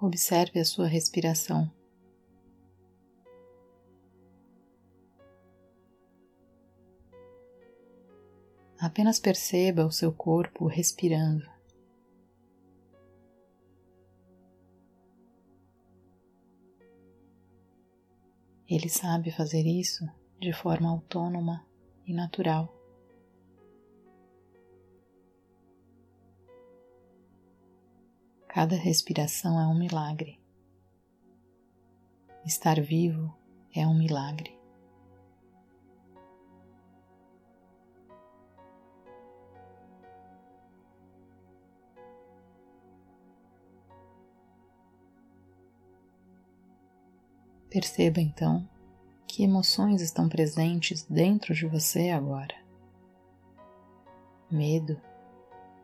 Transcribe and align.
Observe 0.00 0.58
a 0.58 0.64
sua 0.64 0.86
respiração. 0.86 1.70
Apenas 8.78 9.20
perceba 9.20 9.84
o 9.84 9.92
seu 9.92 10.10
corpo 10.10 10.66
respirando. 10.66 11.44
Ele 18.66 18.88
sabe 18.88 19.30
fazer 19.30 19.66
isso 19.66 20.08
de 20.40 20.54
forma 20.54 20.88
autônoma 20.88 21.66
e 22.06 22.14
natural. 22.14 22.79
Cada 28.60 28.76
respiração 28.76 29.58
é 29.58 29.66
um 29.66 29.74
milagre. 29.74 30.38
Estar 32.44 32.78
vivo 32.78 33.34
é 33.74 33.86
um 33.86 33.96
milagre. 33.96 34.54
Perceba 47.70 48.20
então 48.20 48.68
que 49.26 49.42
emoções 49.42 50.02
estão 50.02 50.28
presentes 50.28 51.04
dentro 51.04 51.54
de 51.54 51.66
você 51.66 52.10
agora. 52.10 52.54
Medo, 54.50 55.00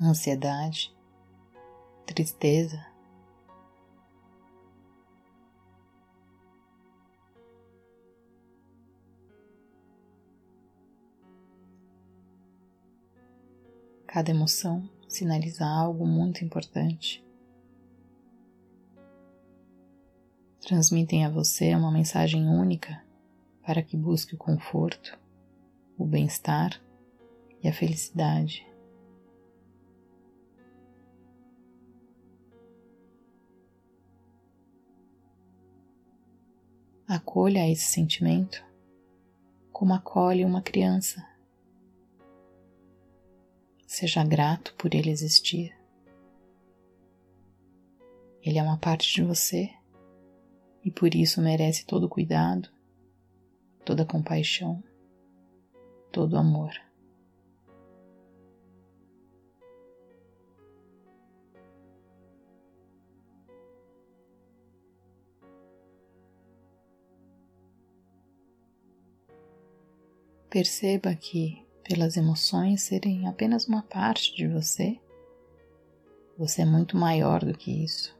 ansiedade, 0.00 0.94
tristeza. 2.12 2.84
Cada 14.06 14.30
emoção 14.30 14.88
sinaliza 15.08 15.64
algo 15.64 16.06
muito 16.06 16.44
importante. 16.44 17.24
Transmitem 20.60 21.24
a 21.24 21.30
você 21.30 21.74
uma 21.74 21.90
mensagem 21.90 22.46
única 22.46 23.02
para 23.64 23.82
que 23.82 23.96
busque 23.96 24.34
o 24.34 24.38
conforto, 24.38 25.18
o 25.96 26.04
bem-estar 26.04 26.80
e 27.62 27.68
a 27.68 27.72
felicidade. 27.72 28.69
Acolha 37.12 37.68
esse 37.68 37.86
sentimento 37.86 38.64
como 39.72 39.92
acolhe 39.92 40.44
uma 40.44 40.62
criança. 40.62 41.28
Seja 43.84 44.22
grato 44.22 44.72
por 44.76 44.94
ele 44.94 45.10
existir. 45.10 45.76
Ele 48.40 48.60
é 48.60 48.62
uma 48.62 48.78
parte 48.78 49.12
de 49.12 49.24
você 49.24 49.74
e 50.84 50.90
por 50.92 51.12
isso 51.12 51.42
merece 51.42 51.84
todo 51.84 52.08
cuidado, 52.08 52.68
toda 53.84 54.06
compaixão, 54.06 54.80
todo 56.12 56.38
amor. 56.38 56.70
Perceba 70.50 71.14
que, 71.14 71.64
pelas 71.84 72.16
emoções 72.16 72.82
serem 72.82 73.28
apenas 73.28 73.68
uma 73.68 73.82
parte 73.82 74.34
de 74.34 74.48
você, 74.48 74.98
você 76.36 76.62
é 76.62 76.64
muito 76.64 76.96
maior 76.96 77.44
do 77.44 77.56
que 77.56 77.84
isso. 77.84 78.18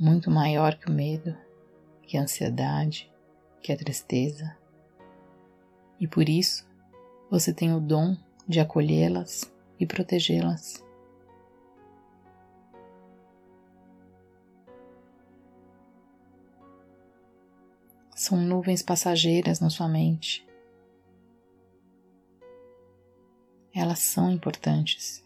Muito 0.00 0.30
maior 0.30 0.74
que 0.78 0.88
o 0.88 0.90
medo, 0.90 1.36
que 2.00 2.16
a 2.16 2.22
ansiedade, 2.22 3.12
que 3.60 3.70
a 3.70 3.76
tristeza. 3.76 4.56
E 6.00 6.08
por 6.08 6.26
isso, 6.26 6.66
você 7.30 7.52
tem 7.52 7.74
o 7.74 7.78
dom 7.78 8.16
de 8.48 8.58
acolhê-las 8.58 9.52
e 9.78 9.84
protegê-las. 9.84 10.82
São 18.16 18.38
nuvens 18.38 18.82
passageiras 18.82 19.60
na 19.60 19.68
sua 19.68 19.86
mente 19.86 20.50
elas 23.92 23.98
são 23.98 24.30
importantes. 24.30 25.22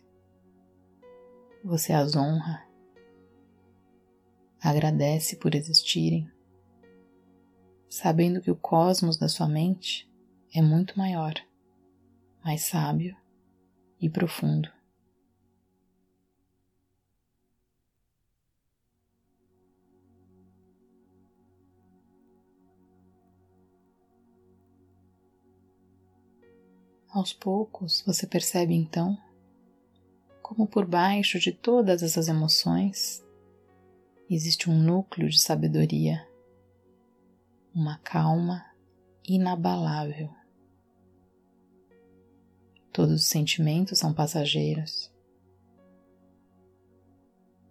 Você 1.62 1.92
as 1.92 2.16
honra, 2.16 2.66
agradece 4.60 5.36
por 5.36 5.54
existirem, 5.54 6.28
sabendo 7.88 8.40
que 8.40 8.50
o 8.50 8.56
cosmos 8.56 9.16
da 9.16 9.28
sua 9.28 9.48
mente 9.48 10.10
é 10.52 10.60
muito 10.60 10.98
maior, 10.98 11.34
mais 12.44 12.62
sábio 12.62 13.16
e 14.00 14.10
profundo. 14.10 14.68
Aos 27.16 27.32
poucos 27.32 28.02
você 28.02 28.26
percebe 28.26 28.74
então 28.74 29.16
como 30.42 30.66
por 30.66 30.84
baixo 30.84 31.38
de 31.38 31.50
todas 31.50 32.02
essas 32.02 32.28
emoções 32.28 33.24
existe 34.28 34.68
um 34.68 34.78
núcleo 34.78 35.26
de 35.30 35.40
sabedoria, 35.40 36.28
uma 37.74 37.96
calma 38.00 38.66
inabalável. 39.26 40.28
Todos 42.92 43.22
os 43.22 43.26
sentimentos 43.26 43.98
são 43.98 44.12
passageiros, 44.12 45.10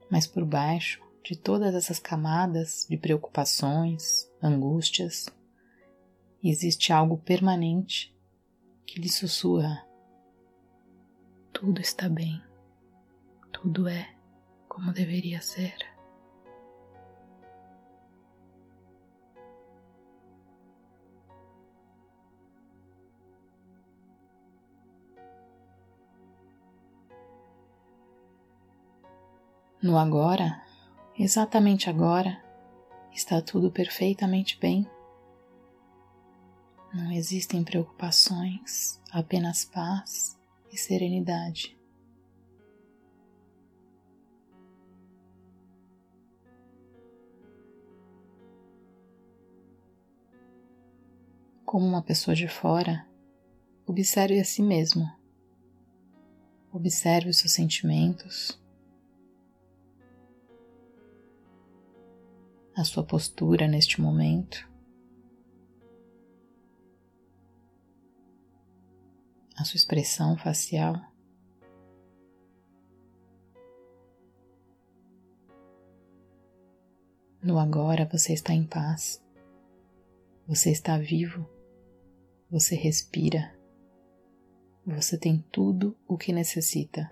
mas 0.09 0.25
por 0.25 0.44
baixo 0.44 1.00
de 1.23 1.35
todas 1.35 1.75
essas 1.75 2.00
camadas 2.00 2.88
de 2.89 2.97
preocupações, 2.97 4.27
angústias, 4.41 5.27
existe 6.44 6.91
algo 6.91 7.19
permanente 7.19 8.15
que 8.85 9.00
lhe 9.00 9.09
sussurra: 9.09 9.85
Tudo 11.51 11.81
está 11.81 12.07
bem, 12.07 12.41
tudo 13.51 13.88
é 13.88 14.16
como 14.68 14.94
deveria 14.94 15.41
ser. 15.41 15.75
No 29.81 30.00
agora, 30.00 30.63
exatamente 31.16 31.91
agora, 31.91 32.44
está 33.13 33.40
tudo 33.40 33.69
perfeitamente 33.69 34.57
bem. 34.59 34.90
Não 36.95 37.11
existem 37.11 37.61
preocupações, 37.61 39.01
apenas 39.11 39.66
paz 39.66 40.39
e 40.72 40.77
serenidade. 40.77 41.77
Como 51.65 51.86
uma 51.86 52.01
pessoa 52.01 52.33
de 52.33 52.47
fora, 52.47 53.06
observe 53.86 54.39
a 54.39 54.45
si 54.45 54.62
mesmo. 54.62 55.06
Observe 56.71 57.30
os 57.30 57.39
seus 57.39 57.51
sentimentos, 57.51 58.57
a 62.74 62.86
sua 62.86 63.03
postura 63.03 63.68
neste 63.68 64.00
momento. 64.00 64.75
A 69.57 69.63
sua 69.63 69.78
expressão 69.78 70.38
facial. 70.38 70.96
No 77.42 77.60
agora 77.60 78.10
você 78.12 78.34
está 78.34 78.54
em 78.54 78.66
paz, 78.66 79.24
você 80.48 80.72
está 80.72 80.98
vivo, 80.98 81.48
você 82.50 82.75
respira, 82.75 83.56
você 84.86 85.18
tem 85.18 85.44
tudo 85.52 85.96
o 86.08 86.18
que 86.18 86.34
necessita. 86.34 87.10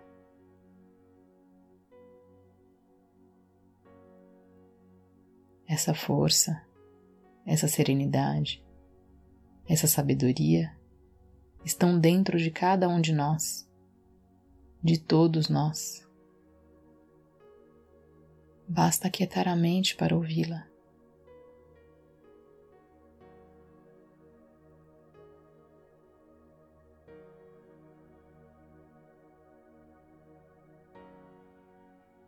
essa 5.73 5.93
força, 5.93 6.63
essa 7.45 7.67
serenidade, 7.67 8.63
essa 9.67 9.87
sabedoria 9.87 10.71
estão 11.65 11.97
dentro 11.97 12.37
de 12.37 12.51
cada 12.51 12.87
um 12.89 12.99
de 12.99 13.13
nós, 13.13 13.67
de 14.83 14.99
todos 14.99 15.49
nós. 15.49 16.07
Basta 18.67 19.07
aquietar 19.07 19.47
a 19.47 19.55
mente 19.55 19.95
para 19.95 20.15
ouvi-la. 20.15 20.67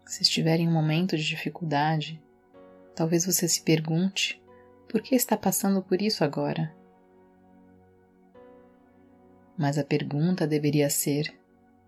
Se 0.06 0.24
estiver 0.24 0.60
em 0.62 0.68
um 0.68 0.72
momento 0.72 1.18
de 1.18 1.26
dificuldade, 1.26 2.24
talvez 2.96 3.26
você 3.26 3.50
se 3.50 3.62
pergunte 3.62 4.42
por 4.88 5.02
que 5.02 5.14
está 5.14 5.36
passando 5.36 5.82
por 5.82 6.02
isso 6.02 6.24
agora. 6.24 6.74
Mas 9.58 9.78
a 9.78 9.84
pergunta 9.84 10.46
deveria 10.46 10.90
ser: 10.90 11.34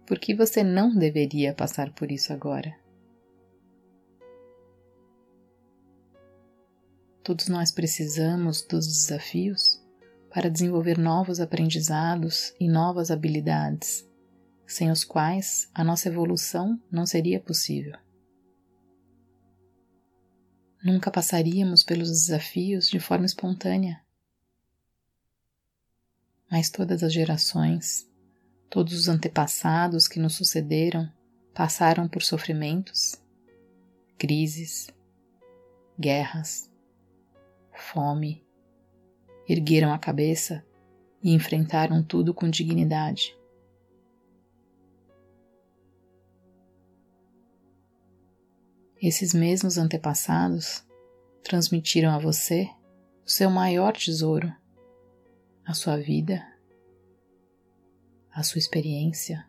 por 0.05 0.19
que 0.19 0.33
você 0.33 0.63
não 0.63 0.95
deveria 0.95 1.53
passar 1.53 1.91
por 1.93 2.11
isso 2.11 2.31
agora? 2.31 2.73
Todos 7.23 7.49
nós 7.49 7.73
precisamos 7.73 8.61
dos 8.61 8.87
desafios 8.87 9.83
para 10.33 10.49
desenvolver 10.49 10.97
novos 10.97 11.41
aprendizados 11.41 12.53
e 12.57 12.69
novas 12.69 13.11
habilidades, 13.11 14.07
sem 14.65 14.89
os 14.89 15.03
quais 15.03 15.69
a 15.73 15.83
nossa 15.83 16.07
evolução 16.07 16.81
não 16.89 17.05
seria 17.05 17.39
possível. 17.39 17.97
Nunca 20.81 21.11
passaríamos 21.11 21.83
pelos 21.83 22.09
desafios 22.09 22.87
de 22.87 22.99
forma 22.99 23.25
espontânea. 23.25 24.01
Mas 26.49 26.69
todas 26.69 27.03
as 27.03 27.11
gerações, 27.11 28.09
todos 28.69 28.93
os 28.93 29.07
antepassados 29.07 30.07
que 30.07 30.19
nos 30.19 30.35
sucederam 30.35 31.11
passaram 31.53 32.07
por 32.07 32.23
sofrimentos, 32.23 33.15
crises, 34.17 34.87
guerras, 35.99 36.71
fome, 37.73 38.45
ergueram 39.47 39.91
a 39.91 39.99
cabeça 39.99 40.63
e 41.21 41.33
enfrentaram 41.33 42.03
tudo 42.03 42.33
com 42.33 42.49
dignidade. 42.49 43.35
Esses 49.01 49.33
mesmos 49.33 49.77
antepassados 49.77 50.83
transmitiram 51.43 52.11
a 52.11 52.17
você 52.17 52.69
o 53.23 53.29
seu 53.29 53.49
maior 53.49 53.93
tesouro, 53.93 54.51
a 55.67 55.73
sua 55.73 55.97
vida, 55.97 56.41
a 58.31 58.41
sua 58.41 58.59
experiência, 58.59 59.45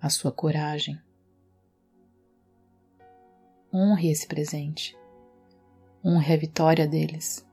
a 0.00 0.08
sua 0.08 0.30
coragem. 0.30 1.00
Honre 3.74 4.10
esse 4.10 4.26
presente. 4.26 4.96
Honre 6.04 6.34
a 6.34 6.36
vitória 6.36 6.86
deles. 6.86 7.44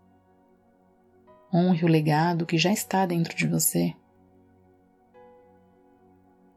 Honre 1.52 1.86
o 1.86 1.88
legado 1.88 2.46
que 2.46 2.58
já 2.58 2.72
está 2.72 3.06
dentro 3.06 3.36
de 3.36 3.48
você 3.48 3.96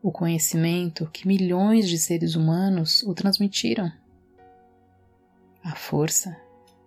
o 0.02 0.10
conhecimento 0.10 1.08
que 1.12 1.28
milhões 1.28 1.88
de 1.88 1.96
seres 1.96 2.34
humanos 2.34 3.04
o 3.04 3.14
transmitiram, 3.14 3.90
a 5.62 5.76
força, 5.76 6.36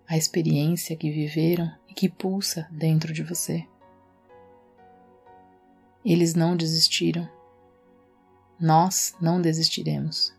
a 0.08 0.16
experiência 0.16 0.96
que 0.96 1.10
viveram 1.10 1.70
e 1.88 1.94
que 1.94 2.08
pulsa 2.08 2.68
dentro 2.70 3.12
de 3.12 3.22
você. 3.22 3.66
Eles 6.04 6.34
não 6.34 6.56
desistiram. 6.56 7.28
Nós 8.60 9.16
não 9.20 9.42
desistiremos. 9.42 10.32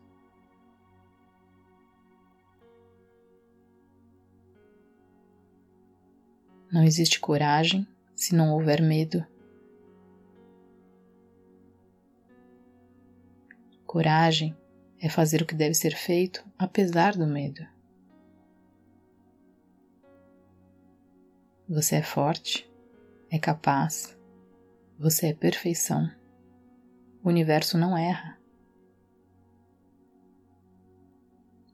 Não 6.72 6.84
existe 6.84 7.20
coragem 7.20 7.88
se 8.16 8.34
não 8.34 8.54
houver 8.54 8.82
medo. 8.82 9.26
Coragem 13.86 14.56
é 15.00 15.10
fazer 15.10 15.42
o 15.42 15.46
que 15.46 15.56
deve 15.56 15.74
ser 15.74 15.96
feito 15.96 16.44
apesar 16.58 17.16
do 17.16 17.28
medo. 17.28 17.77
Você 21.70 21.98
é 21.98 22.02
forte, 22.02 22.66
é 23.30 23.38
capaz, 23.38 24.18
você 24.98 25.28
é 25.28 25.34
perfeição. 25.34 26.10
O 27.22 27.28
universo 27.28 27.78
não 27.78 27.98
erra. 27.98 28.40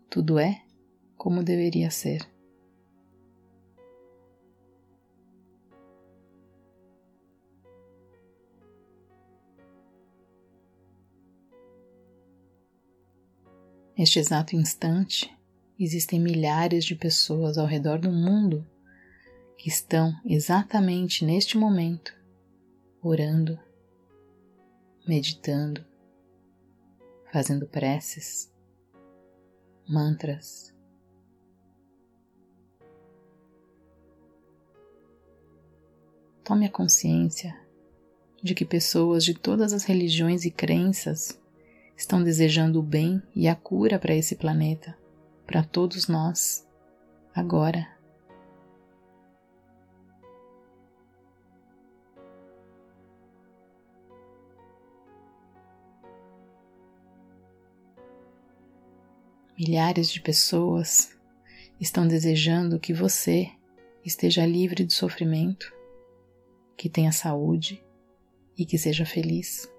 Tudo 0.10 0.40
é 0.40 0.64
como 1.16 1.44
deveria 1.44 1.92
ser. 1.92 2.28
Neste 13.96 14.18
exato 14.18 14.56
instante, 14.56 15.32
existem 15.80 16.20
milhares 16.20 16.84
de 16.84 16.96
pessoas 16.96 17.60
ao 17.60 17.68
redor 17.68 18.00
do 18.00 18.12
mundo 18.12 18.66
que 19.58 19.70
estão 19.70 20.14
exatamente 20.26 21.26
neste 21.26 21.58
momento 21.58 22.14
orando, 23.02 23.60
meditando, 25.08 25.86
fazendo 27.32 27.68
preces, 27.68 28.54
mantras. 29.88 30.74
Tome 36.44 36.66
a 36.66 36.72
consciência 36.72 37.58
de 38.42 38.54
que 38.54 38.66
pessoas 38.66 39.24
de 39.24 39.34
todas 39.34 39.72
as 39.72 39.86
religiões 39.86 40.44
e 40.44 40.52
crenças 40.52 41.40
estão 41.96 42.22
desejando 42.22 42.80
o 42.80 42.84
bem 42.84 43.22
e 43.34 43.48
a 43.48 43.56
cura 43.56 43.98
para 43.98 44.14
esse 44.14 44.36
planeta, 44.36 44.98
para 45.46 45.64
todos 45.64 46.08
nós, 46.08 46.68
agora. 47.34 47.93
Milhares 59.66 60.10
de 60.10 60.20
pessoas 60.20 61.18
estão 61.80 62.06
desejando 62.06 62.78
que 62.78 62.94
você 62.94 63.50
esteja 64.04 64.46
livre 64.46 64.84
de 64.84 64.94
sofrimento, 64.94 65.74
que 66.76 66.90
tenha 66.90 67.14
saúde 67.14 67.82
e 68.58 68.66
que 68.66 68.78
seja 68.78 69.06
feliz. 69.06 69.72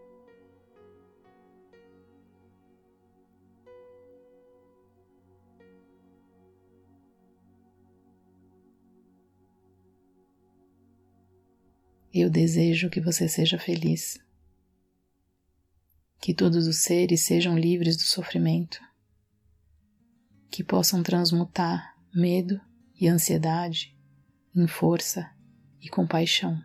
Eu 12.11 12.31
desejo 12.31 12.89
que 12.89 13.03
você 13.03 13.29
seja 13.29 13.59
feliz. 13.59 14.19
Que 16.23 16.33
todos 16.33 16.67
os 16.67 16.79
seres 16.79 17.27
sejam 17.27 17.59
livres 17.59 17.99
do 17.99 18.05
sofrimento. 18.05 18.81
Que 20.55 20.63
possam 20.63 21.03
transmutar 21.03 21.97
medo 22.15 22.61
e 22.95 23.09
ansiedade 23.09 23.93
em 24.55 24.69
força 24.69 25.29
e 25.81 25.89
compaixão. 25.89 26.63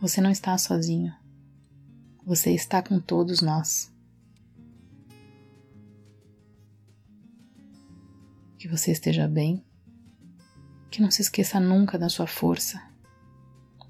Você 0.00 0.20
não 0.20 0.30
está 0.30 0.56
sozinho. 0.56 1.12
Você 2.24 2.52
está 2.52 2.80
com 2.80 3.00
todos 3.00 3.42
nós. 3.42 3.92
que 8.56 8.68
você 8.68 8.92
esteja 8.92 9.26
bem, 9.26 9.64
que 10.90 11.02
não 11.02 11.10
se 11.10 11.22
esqueça 11.22 11.58
nunca 11.58 11.98
da 11.98 12.08
sua 12.08 12.28
força, 12.28 12.80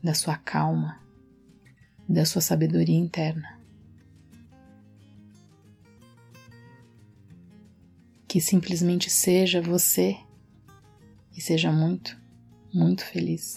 da 0.02 0.12
sua 0.14 0.36
calma, 0.36 1.05
da 2.08 2.24
sua 2.24 2.40
sabedoria 2.40 2.96
interna. 2.96 3.60
Que 8.28 8.40
simplesmente 8.40 9.10
seja 9.10 9.60
você 9.60 10.16
e 11.36 11.40
seja 11.40 11.72
muito, 11.72 12.20
muito 12.72 13.04
feliz. 13.04 13.54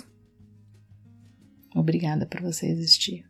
Obrigada 1.76 2.26
por 2.26 2.42
você 2.42 2.68
existir. 2.68 3.29